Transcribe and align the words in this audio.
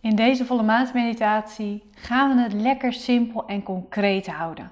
In 0.00 0.16
deze 0.16 0.44
volle 0.44 0.62
maansmeditatie 0.62 1.90
gaan 1.94 2.36
we 2.36 2.42
het 2.42 2.52
lekker 2.52 2.92
simpel 2.92 3.46
en 3.46 3.62
concreet 3.62 4.26
houden. 4.26 4.70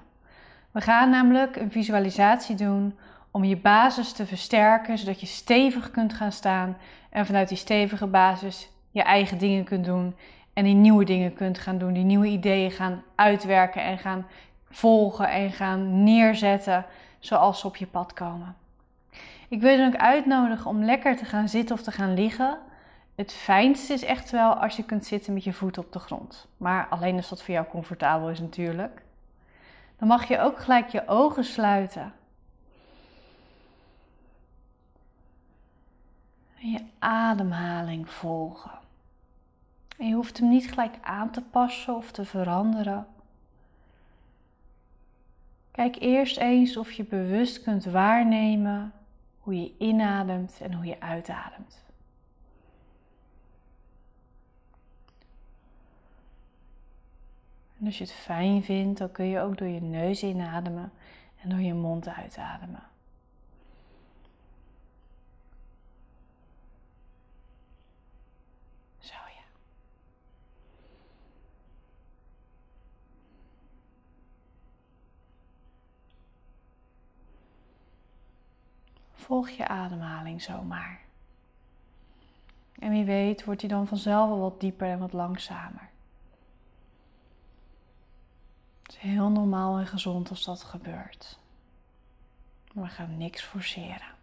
We 0.71 0.81
gaan 0.81 1.09
namelijk 1.09 1.55
een 1.55 1.71
visualisatie 1.71 2.55
doen 2.55 2.97
om 3.31 3.43
je 3.43 3.57
basis 3.57 4.11
te 4.11 4.25
versterken, 4.25 4.97
zodat 4.97 5.19
je 5.19 5.25
stevig 5.25 5.91
kunt 5.91 6.13
gaan 6.13 6.31
staan 6.31 6.77
en 7.09 7.25
vanuit 7.25 7.47
die 7.47 7.57
stevige 7.57 8.07
basis 8.07 8.69
je 8.91 9.03
eigen 9.03 9.37
dingen 9.37 9.63
kunt 9.63 9.85
doen 9.85 10.15
en 10.53 10.63
die 10.63 10.73
nieuwe 10.73 11.05
dingen 11.05 11.33
kunt 11.33 11.57
gaan 11.57 11.77
doen, 11.77 11.93
die 11.93 12.03
nieuwe 12.03 12.27
ideeën 12.27 12.71
gaan 12.71 13.03
uitwerken 13.15 13.83
en 13.83 13.97
gaan 13.97 14.25
volgen 14.69 15.29
en 15.29 15.51
gaan 15.51 16.03
neerzetten 16.03 16.85
zoals 17.19 17.59
ze 17.59 17.67
op 17.67 17.75
je 17.75 17.87
pad 17.87 18.13
komen. 18.13 18.55
Ik 19.47 19.61
wil 19.61 19.71
je 19.71 19.77
dan 19.77 19.87
ook 19.87 19.95
uitnodigen 19.95 20.69
om 20.69 20.83
lekker 20.83 21.15
te 21.15 21.25
gaan 21.25 21.49
zitten 21.49 21.75
of 21.75 21.81
te 21.81 21.91
gaan 21.91 22.13
liggen. 22.13 22.57
Het 23.15 23.33
fijnste 23.33 23.93
is 23.93 24.03
echt 24.03 24.31
wel 24.31 24.53
als 24.53 24.75
je 24.75 24.83
kunt 24.83 25.05
zitten 25.05 25.33
met 25.33 25.43
je 25.43 25.53
voeten 25.53 25.83
op 25.83 25.91
de 25.91 25.99
grond. 25.99 26.47
Maar 26.57 26.87
alleen 26.87 27.15
als 27.15 27.29
dat 27.29 27.43
voor 27.43 27.53
jou 27.53 27.67
comfortabel 27.67 28.29
is 28.29 28.39
natuurlijk. 28.39 29.01
Dan 29.97 30.07
mag 30.07 30.27
je 30.27 30.39
ook 30.39 30.59
gelijk 30.59 30.89
je 30.89 31.07
ogen 31.07 31.43
sluiten. 31.43 32.13
En 36.59 36.71
je 36.71 36.83
ademhaling 36.99 38.09
volgen. 38.09 38.71
En 39.97 40.07
je 40.07 40.15
hoeft 40.15 40.37
hem 40.37 40.49
niet 40.49 40.69
gelijk 40.69 40.95
aan 41.01 41.31
te 41.31 41.41
passen 41.41 41.95
of 41.95 42.11
te 42.11 42.25
veranderen. 42.25 43.07
Kijk 45.71 45.95
eerst 45.99 46.37
eens 46.37 46.77
of 46.77 46.91
je 46.91 47.03
bewust 47.03 47.63
kunt 47.63 47.85
waarnemen 47.85 48.93
hoe 49.39 49.61
je 49.61 49.73
inademt 49.77 50.59
en 50.61 50.73
hoe 50.73 50.85
je 50.85 51.01
uitademt. 51.01 51.84
En 57.85 57.91
als 57.91 57.99
je 57.99 58.05
het 58.05 58.13
fijn 58.13 58.63
vindt, 58.63 58.97
dan 58.99 59.11
kun 59.11 59.25
je 59.25 59.39
ook 59.39 59.57
door 59.57 59.67
je 59.67 59.81
neus 59.81 60.23
inademen 60.23 60.91
en 61.41 61.49
door 61.49 61.59
je 61.59 61.73
mond 61.73 62.07
uitademen. 62.07 62.83
Zo 68.99 69.13
ja. 69.13 69.43
Volg 79.13 79.49
je 79.49 79.67
ademhaling 79.67 80.41
zomaar. 80.41 81.01
En 82.79 82.89
wie 82.89 83.05
weet 83.05 83.43
wordt 83.43 83.59
die 83.59 83.69
dan 83.69 83.87
vanzelf 83.87 84.29
wel 84.29 84.39
wat 84.39 84.59
dieper 84.59 84.87
en 84.87 84.99
wat 84.99 85.13
langzamer. 85.13 85.93
Het 88.85 88.95
is 88.95 89.01
heel 89.01 89.29
normaal 89.29 89.77
en 89.77 89.87
gezond 89.87 90.29
als 90.29 90.43
dat 90.43 90.63
gebeurt. 90.63 91.39
We 92.73 92.87
gaan 92.87 93.17
niks 93.17 93.41
forceren. 93.41 94.14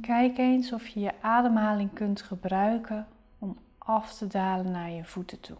Kijk 0.00 0.38
eens 0.38 0.72
of 0.72 0.86
je 0.86 1.00
je 1.00 1.12
ademhaling 1.20 1.92
kunt 1.92 2.22
gebruiken 2.22 3.06
om 3.38 3.58
af 3.78 4.14
te 4.14 4.26
dalen 4.26 4.70
naar 4.70 4.90
je 4.90 5.04
voeten 5.04 5.40
toe. 5.40 5.56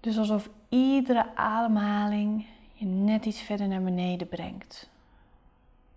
Dus 0.00 0.18
alsof 0.18 0.48
iedere 0.68 1.36
ademhaling 1.36 2.46
je 2.72 2.86
net 2.86 3.24
iets 3.24 3.40
verder 3.40 3.68
naar 3.68 3.82
beneden 3.82 4.28
brengt. 4.28 4.88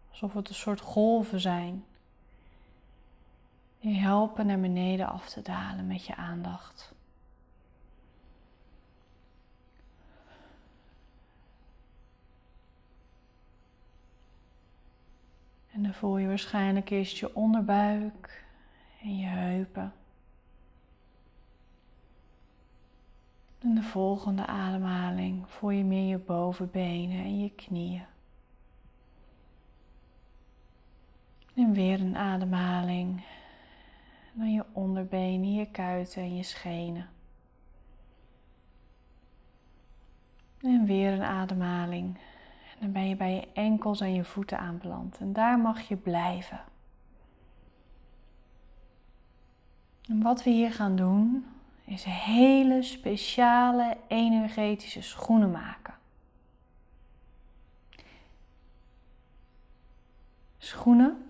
Alsof 0.10 0.34
het 0.34 0.50
een 0.50 0.56
soort 0.56 0.82
golven 0.82 1.40
zijn. 1.40 1.84
Die 3.80 4.00
helpen 4.00 4.46
naar 4.46 4.60
beneden 4.60 5.08
af 5.08 5.30
te 5.30 5.42
dalen 5.42 5.88
met 5.88 6.06
je 6.06 6.16
aandacht. 6.16 6.94
En 15.80 15.86
dan 15.86 15.94
voel 15.94 16.18
je 16.18 16.28
waarschijnlijk 16.28 16.90
eerst 16.90 17.18
je 17.18 17.36
onderbuik 17.36 18.46
en 19.02 19.18
je 19.18 19.26
heupen. 19.26 19.94
En 23.60 23.76
de 23.76 23.82
volgende 23.82 24.46
ademhaling 24.46 25.50
voel 25.50 25.70
je 25.70 25.84
meer 25.84 26.08
je 26.08 26.18
bovenbenen 26.18 27.18
en 27.18 27.40
je 27.44 27.52
knieën. 27.52 28.04
En 31.54 31.74
weer 31.74 32.02
een 32.02 32.18
ademhaling. 32.18 33.24
Dan 34.34 34.54
je 34.54 34.66
onderbenen, 34.72 35.54
je 35.54 35.66
kuiten 35.66 36.22
en 36.22 36.36
je 36.36 36.44
schenen. 36.44 37.10
En 40.62 40.86
weer 40.86 41.14
een 41.14 41.24
ademhaling 41.24 42.18
dan 42.80 42.92
ben 42.92 43.08
je 43.08 43.16
bij 43.16 43.34
je 43.34 43.48
enkels 43.54 44.02
en 44.02 44.14
je 44.14 44.24
voeten 44.24 44.60
aanbeland. 44.60 45.18
En 45.18 45.34
daar 45.34 45.60
mag 45.60 45.82
je 45.82 45.96
blijven. 45.96 46.62
En 50.08 50.22
wat 50.22 50.44
we 50.44 50.50
hier 50.50 50.72
gaan 50.72 50.96
doen, 50.96 51.46
is 51.86 52.04
hele 52.04 52.84
speciale 52.84 53.98
energetische 54.08 55.02
schoenen 55.02 55.52
maken. 55.52 55.94
Schoenen 60.58 61.30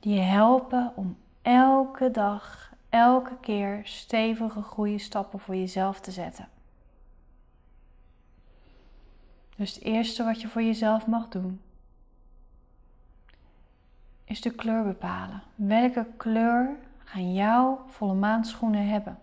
die 0.00 0.14
je 0.14 0.20
helpen 0.20 0.92
om 0.96 1.16
elke 1.42 2.10
dag, 2.10 2.72
elke 2.88 3.36
keer 3.40 3.80
stevige 3.84 4.62
goede 4.62 4.98
stappen 4.98 5.38
voor 5.38 5.56
jezelf 5.56 6.00
te 6.00 6.10
zetten. 6.10 6.48
Dus 9.56 9.74
het 9.74 9.82
eerste 9.82 10.24
wat 10.24 10.40
je 10.40 10.48
voor 10.48 10.62
jezelf 10.62 11.06
mag 11.06 11.28
doen, 11.28 11.60
is 14.24 14.40
de 14.40 14.50
kleur 14.50 14.84
bepalen. 14.84 15.42
Welke 15.54 16.06
kleur 16.16 16.76
gaan 17.04 17.34
jouw 17.34 17.84
volle 17.88 18.14
maanschoenen 18.14 18.88
hebben? 18.88 19.18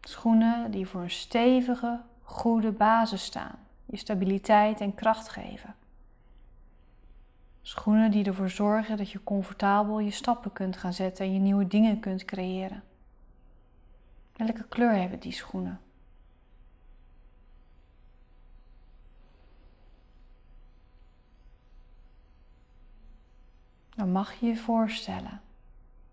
Schoenen 0.00 0.70
die 0.70 0.86
voor 0.86 1.02
een 1.02 1.10
stevige, 1.10 2.00
goede 2.22 2.72
basis 2.72 3.24
staan, 3.24 3.58
je 3.84 3.96
stabiliteit 3.96 4.80
en 4.80 4.94
kracht 4.94 5.28
geven. 5.28 5.74
Schoenen 7.62 8.10
die 8.10 8.24
ervoor 8.24 8.50
zorgen 8.50 8.96
dat 8.96 9.10
je 9.10 9.24
comfortabel 9.24 9.98
je 9.98 10.10
stappen 10.10 10.52
kunt 10.52 10.76
gaan 10.76 10.92
zetten 10.92 11.24
en 11.24 11.32
je 11.32 11.38
nieuwe 11.38 11.66
dingen 11.66 12.00
kunt 12.00 12.24
creëren. 12.24 12.82
Welke 14.36 14.64
kleur 14.68 14.92
hebben 14.92 15.20
die 15.20 15.32
schoenen? 15.32 15.80
Dan 23.96 24.12
mag 24.12 24.40
je 24.40 24.46
je 24.46 24.56
voorstellen 24.56 25.40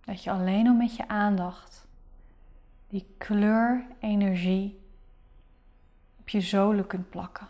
dat 0.06 0.24
je 0.24 0.32
alleen 0.32 0.68
al 0.68 0.74
met 0.74 0.96
je 0.96 1.08
aandacht 1.08 1.88
die 2.88 3.06
kleur, 3.18 3.86
energie 4.00 4.80
op 6.20 6.30
je 6.30 6.42
zolen 6.42 6.88
kunt 6.88 7.10
plakken. 7.10 7.48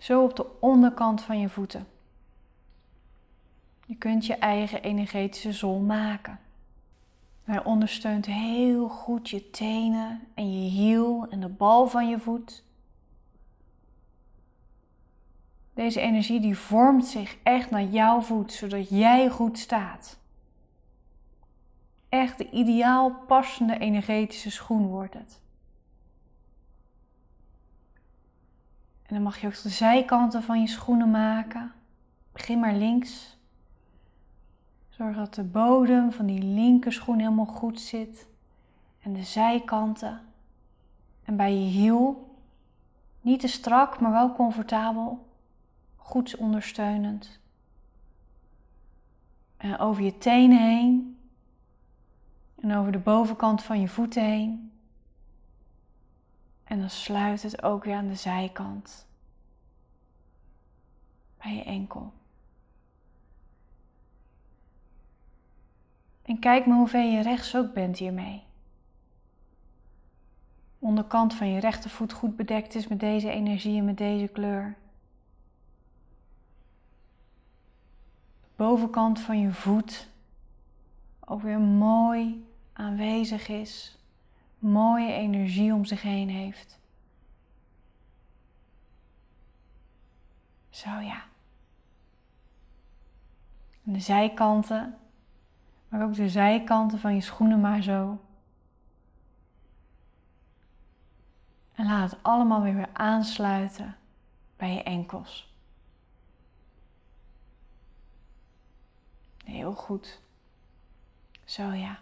Zo 0.00 0.22
op 0.22 0.36
de 0.36 0.60
onderkant 0.60 1.22
van 1.22 1.40
je 1.40 1.48
voeten. 1.48 1.86
Je 3.86 3.96
kunt 3.96 4.26
je 4.26 4.34
eigen 4.34 4.82
energetische 4.82 5.52
zool 5.52 5.78
maken. 5.78 6.40
Hij 7.44 7.64
ondersteunt 7.64 8.26
heel 8.26 8.88
goed 8.88 9.30
je 9.30 9.50
tenen 9.50 10.20
en 10.34 10.62
je 10.62 10.70
hiel 10.70 11.26
en 11.30 11.40
de 11.40 11.48
bal 11.48 11.86
van 11.86 12.08
je 12.08 12.18
voet. 12.18 12.62
Deze 15.78 16.00
energie 16.00 16.40
die 16.40 16.58
vormt 16.58 17.06
zich 17.06 17.36
echt 17.42 17.70
naar 17.70 17.84
jouw 17.84 18.20
voet, 18.20 18.52
zodat 18.52 18.88
jij 18.88 19.28
goed 19.28 19.58
staat. 19.58 20.18
Echt 22.08 22.38
de 22.38 22.50
ideaal 22.50 23.10
passende 23.10 23.78
energetische 23.78 24.50
schoen 24.50 24.86
wordt 24.86 25.14
het. 25.14 25.40
En 29.02 29.14
dan 29.14 29.22
mag 29.22 29.40
je 29.40 29.46
ook 29.46 29.62
de 29.62 29.68
zijkanten 29.68 30.42
van 30.42 30.60
je 30.60 30.66
schoenen 30.66 31.10
maken. 31.10 31.72
Begin 32.32 32.60
maar 32.60 32.74
links. 32.74 33.38
Zorg 34.88 35.16
dat 35.16 35.34
de 35.34 35.44
bodem 35.44 36.12
van 36.12 36.26
die 36.26 36.42
linkerschoen 36.42 37.18
helemaal 37.18 37.46
goed 37.46 37.80
zit. 37.80 38.26
En 39.02 39.12
de 39.12 39.22
zijkanten. 39.22 40.20
En 41.24 41.36
bij 41.36 41.52
je 41.52 41.70
hiel, 41.70 42.36
niet 43.20 43.40
te 43.40 43.48
strak, 43.48 44.00
maar 44.00 44.12
wel 44.12 44.32
comfortabel. 44.32 45.26
Goed 46.08 46.36
ondersteunend. 46.36 47.40
En 49.56 49.78
over 49.78 50.02
je 50.02 50.18
tenen 50.18 50.68
heen. 50.68 51.18
En 52.60 52.76
over 52.76 52.92
de 52.92 52.98
bovenkant 52.98 53.62
van 53.62 53.80
je 53.80 53.88
voeten 53.88 54.24
heen. 54.24 54.72
En 56.64 56.80
dan 56.80 56.90
sluit 56.90 57.42
het 57.42 57.62
ook 57.62 57.84
weer 57.84 57.94
aan 57.94 58.08
de 58.08 58.14
zijkant. 58.14 59.06
Bij 61.38 61.54
je 61.54 61.62
enkel. 61.62 62.12
En 66.22 66.38
kijk 66.38 66.66
maar 66.66 66.76
hoe 66.76 66.88
ver 66.88 67.04
je 67.04 67.22
rechts 67.22 67.56
ook 67.56 67.72
bent 67.72 67.98
hiermee. 67.98 68.42
Onderkant 70.78 71.34
van 71.34 71.48
je 71.48 71.60
rechtervoet 71.60 72.12
goed 72.12 72.36
bedekt 72.36 72.74
is 72.74 72.88
met 72.88 73.00
deze 73.00 73.30
energie 73.30 73.78
en 73.78 73.84
met 73.84 73.98
deze 73.98 74.26
kleur. 74.26 74.76
Bovenkant 78.58 79.20
van 79.20 79.40
je 79.40 79.52
voet 79.52 80.08
ook 81.20 81.42
weer 81.42 81.60
mooi 81.60 82.46
aanwezig 82.72 83.48
is, 83.48 83.98
mooie 84.58 85.12
energie 85.12 85.74
om 85.74 85.84
zich 85.84 86.02
heen 86.02 86.28
heeft. 86.28 86.78
Zo 90.70 90.90
ja. 90.90 91.24
En 93.84 93.92
de 93.92 94.00
zijkanten, 94.00 94.98
maar 95.88 96.02
ook 96.02 96.14
de 96.14 96.28
zijkanten 96.28 96.98
van 96.98 97.14
je 97.14 97.20
schoenen 97.20 97.60
maar 97.60 97.82
zo. 97.82 98.18
En 101.74 101.86
laat 101.86 102.10
het 102.10 102.22
allemaal 102.22 102.62
weer 102.62 102.88
aansluiten 102.92 103.96
bij 104.56 104.74
je 104.74 104.82
enkels. 104.82 105.47
Heel 109.48 109.74
goed. 109.74 110.20
Zo 111.44 111.62
ja. 111.62 111.98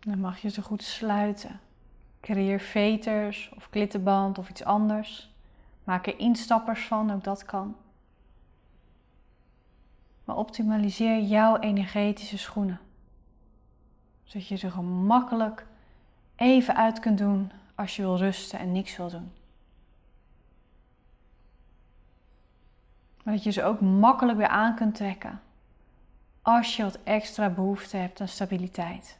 Dan 0.00 0.20
mag 0.20 0.38
je 0.38 0.48
ze 0.48 0.62
goed 0.62 0.82
sluiten. 0.82 1.60
Creëer 2.20 2.60
veters 2.60 3.50
of 3.56 3.70
klittenband 3.70 4.38
of 4.38 4.48
iets 4.48 4.64
anders. 4.64 5.30
Maak 5.84 6.06
er 6.06 6.18
instappers 6.18 6.86
van, 6.86 7.12
ook 7.12 7.24
dat 7.24 7.44
kan. 7.44 7.76
Maar 10.28 10.36
optimaliseer 10.36 11.20
jouw 11.20 11.56
energetische 11.56 12.38
schoenen. 12.38 12.80
Zodat 14.24 14.48
je 14.48 14.56
ze 14.56 14.70
gemakkelijk 14.70 15.66
even 16.36 16.76
uit 16.76 16.98
kunt 16.98 17.18
doen 17.18 17.52
als 17.74 17.96
je 17.96 18.02
wil 18.02 18.16
rusten 18.16 18.58
en 18.58 18.72
niks 18.72 18.96
wil 18.96 19.10
doen. 19.10 19.32
Maar 23.24 23.34
dat 23.34 23.42
je 23.42 23.50
ze 23.50 23.64
ook 23.64 23.80
makkelijk 23.80 24.38
weer 24.38 24.48
aan 24.48 24.74
kunt 24.74 24.94
trekken 24.94 25.40
als 26.42 26.76
je 26.76 26.82
wat 26.82 26.98
extra 27.04 27.48
behoefte 27.48 27.96
hebt 27.96 28.20
aan 28.20 28.28
stabiliteit. 28.28 29.18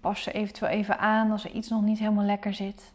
Pas 0.00 0.22
ze 0.22 0.32
eventueel 0.32 0.70
even 0.70 0.98
aan 0.98 1.30
als 1.30 1.44
er 1.44 1.50
iets 1.50 1.68
nog 1.68 1.82
niet 1.82 1.98
helemaal 1.98 2.24
lekker 2.24 2.54
zit. 2.54 2.92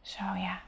Zo 0.00 0.24
ja. 0.24 0.60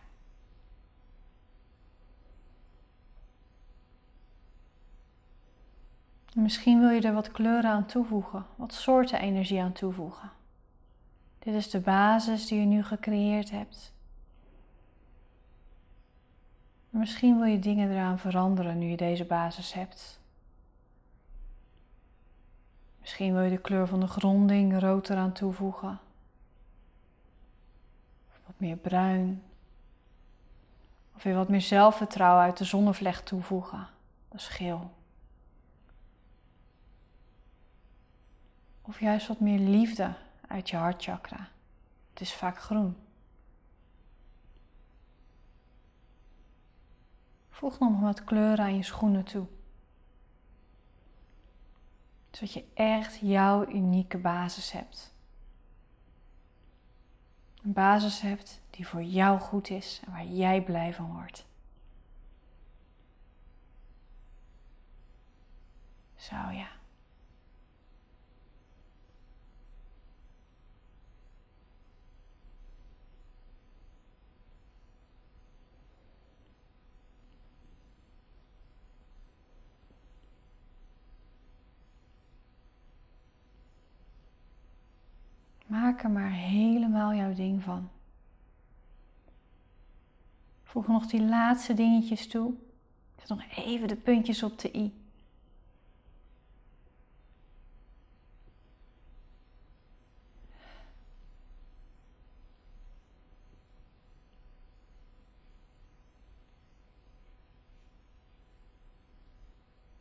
Misschien 6.35 6.81
wil 6.81 6.91
je 6.91 7.01
er 7.01 7.13
wat 7.13 7.33
kleuren 7.33 7.71
aan 7.71 7.87
toevoegen, 7.87 8.47
wat 8.57 8.75
soorten 8.75 9.21
energie 9.21 9.63
aan 9.63 9.73
toevoegen. 9.73 10.31
Dit 11.39 11.55
is 11.55 11.71
de 11.71 11.81
basis 11.81 12.47
die 12.47 12.61
je 12.61 12.67
nu 12.67 12.85
gecreëerd 12.85 13.51
hebt. 13.51 13.93
Misschien 16.91 17.39
wil 17.39 17.47
je 17.47 17.59
dingen 17.59 17.91
eraan 17.91 18.19
veranderen 18.19 18.79
nu 18.79 18.87
je 18.87 18.97
deze 18.97 19.25
basis 19.25 19.73
hebt. 19.73 20.21
Misschien 23.03 23.33
wil 23.33 23.43
je 23.43 23.51
de 23.51 23.59
kleur 23.59 23.87
van 23.87 24.01
de 24.01 24.07
gronding 24.07 24.81
rood 24.81 25.09
eraan 25.09 25.33
toevoegen. 25.33 26.01
Wat 28.47 28.55
meer 28.57 28.77
bruin. 28.77 29.43
Of 31.15 31.23
weer 31.23 31.35
wat 31.35 31.49
meer 31.49 31.61
zelfvertrouwen 31.61 32.43
uit 32.43 32.57
de 32.57 32.65
zonnevlecht 32.65 33.27
toevoegen. 33.27 33.89
Dat 34.29 34.41
is 34.41 34.49
geel. 34.49 34.91
Of 38.83 39.01
juist 39.01 39.27
wat 39.27 39.41
meer 39.41 39.59
liefde 39.59 40.15
uit 40.49 40.71
je 40.71 40.77
hartchakra. 40.77 41.49
Het 42.11 42.21
is 42.21 42.35
vaak 42.35 42.59
groen. 42.59 42.97
Voeg 47.51 47.79
nog 47.79 48.01
wat 48.01 48.25
kleuren 48.25 48.65
aan 48.65 48.77
je 48.77 48.83
schoenen 48.83 49.25
toe 49.25 49.47
zodat 52.43 52.55
je 52.55 52.65
echt 52.75 53.19
jouw 53.21 53.69
unieke 53.69 54.19
basis 54.19 54.73
hebt. 54.73 55.15
Een 57.63 57.73
basis 57.73 58.21
hebt 58.21 58.61
die 58.71 58.87
voor 58.87 59.03
jou 59.03 59.39
goed 59.39 59.71
is 59.71 60.01
en 60.05 60.13
waar 60.13 60.27
jij 60.27 60.63
blij 60.63 60.95
van 60.95 61.13
wordt. 61.13 61.47
Zo 66.17 66.35
ja. 66.35 66.69
Maak 85.93 86.03
er 86.03 86.11
maar 86.11 86.31
helemaal 86.31 87.15
jouw 87.15 87.35
ding 87.35 87.63
van. 87.63 87.91
Voeg 90.63 90.87
nog 90.87 91.07
die 91.07 91.23
laatste 91.23 91.75
dingetjes 91.75 92.29
toe. 92.29 92.55
Zet 93.19 93.29
nog 93.29 93.43
even 93.57 93.89
de 93.89 93.97
puntjes 93.97 94.43
op 94.43 94.59
de 94.59 94.77
i. 94.77 94.93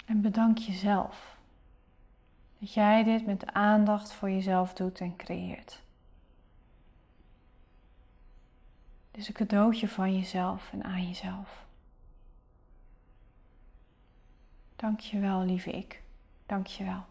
En 0.06 0.22
bedank 0.22 0.58
jezelf. 0.58 1.40
Dat 2.62 2.74
jij 2.74 3.04
dit 3.04 3.26
met 3.26 3.54
aandacht 3.54 4.14
voor 4.14 4.30
jezelf 4.30 4.74
doet 4.74 5.00
en 5.00 5.16
creëert. 5.16 5.82
Dus 9.12 9.28
een 9.28 9.34
cadeautje 9.34 9.88
van 9.88 10.16
jezelf 10.16 10.72
en 10.74 10.84
aan 10.84 11.08
jezelf. 11.08 11.66
Dank 14.76 15.00
je 15.00 15.20
wel, 15.20 15.42
lieve 15.42 15.72
ik. 15.72 16.02
Dank 16.46 16.68
je 16.68 16.84
wel. 16.84 17.04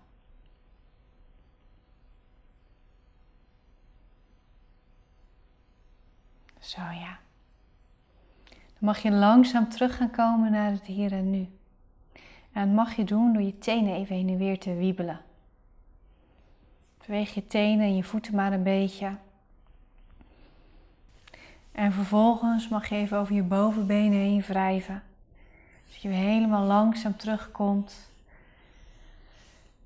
Zo 6.59 6.81
ja. 6.81 7.19
Dan 8.49 8.59
mag 8.79 8.99
je 8.99 9.11
langzaam 9.11 9.69
terug 9.69 9.97
gaan 9.97 10.11
komen 10.11 10.51
naar 10.51 10.71
het 10.71 10.87
hier 10.87 11.13
en 11.13 11.31
nu. 11.31 11.49
En 12.53 12.67
dat 12.67 12.75
mag 12.75 12.97
je 12.97 13.05
doen 13.05 13.33
door 13.33 13.43
je 13.43 13.59
tenen 13.59 13.95
even 13.95 14.17
heen 14.17 14.29
en 14.29 14.37
weer 14.37 14.59
te 14.59 14.75
wiebelen. 14.75 15.21
Beweeg 17.11 17.35
je 17.35 17.47
tenen 17.47 17.87
en 17.87 17.97
je 17.97 18.05
voeten 18.05 18.35
maar 18.35 18.53
een 18.53 18.63
beetje. 18.63 19.17
En 21.73 21.93
vervolgens 21.93 22.69
mag 22.69 22.89
je 22.89 22.95
even 22.95 23.19
over 23.19 23.35
je 23.35 23.43
bovenbenen 23.43 24.19
heen 24.19 24.41
wrijven. 24.41 25.03
Zodat 25.87 26.03
je 26.03 26.09
weer 26.09 26.19
helemaal 26.19 26.67
langzaam 26.67 27.17
terugkomt. 27.17 28.11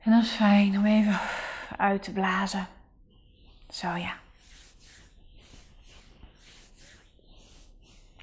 En 0.01 0.11
dat 0.11 0.23
is 0.23 0.31
fijn 0.31 0.79
om 0.79 0.85
even 0.87 1.19
uit 1.77 2.03
te 2.03 2.13
blazen. 2.13 2.67
Zo 3.71 3.95
ja. 3.95 4.15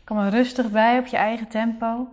Kom 0.04 0.18
er 0.18 0.30
rustig 0.30 0.72
bij 0.72 1.00
op 1.00 1.06
je 1.06 1.18
eigen 1.18 1.48
tempo. 1.48 2.08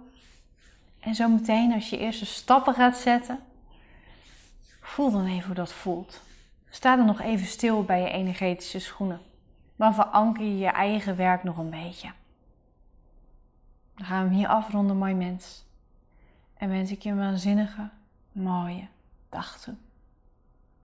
En 1.00 1.14
zo 1.14 1.28
meteen 1.28 1.72
als 1.72 1.90
je 1.90 1.98
eerste 1.98 2.26
stappen 2.26 2.74
gaat 2.74 2.96
zetten, 2.96 3.38
voel 4.80 5.10
dan 5.10 5.26
even 5.26 5.46
hoe 5.46 5.54
dat 5.54 5.72
voelt. 5.72 6.26
Sta 6.70 6.96
dan 6.96 7.06
nog 7.06 7.20
even 7.20 7.46
stil 7.46 7.84
bij 7.84 8.00
je 8.00 8.10
energetische 8.10 8.78
schoenen. 8.78 9.20
Dan 9.76 9.94
veranker 9.94 10.44
je 10.44 10.58
je 10.58 10.66
eigen 10.66 11.16
werk 11.16 11.42
nog 11.42 11.58
een 11.58 11.70
beetje. 11.70 12.12
Dan 13.94 14.06
gaan 14.06 14.22
we 14.22 14.28
hem 14.28 14.38
hier 14.38 14.48
afronden, 14.48 14.96
mooi 14.96 15.14
mens. 15.14 15.66
En 16.56 16.68
wens 16.68 16.90
ik 16.90 17.02
je 17.02 17.10
een 17.10 17.18
waanzinnige, 17.18 17.88
mooie 18.32 18.86
dag 19.28 19.60
toe. 19.60 19.74